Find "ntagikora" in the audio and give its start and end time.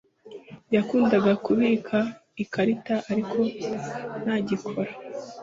4.23-4.91